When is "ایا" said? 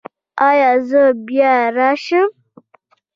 0.47-0.71